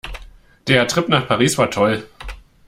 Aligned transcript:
Der 0.65 0.87
Trip 0.87 1.09
nach 1.09 1.27
Paris 1.27 1.59
war 1.59 1.69
toll. 1.69 2.07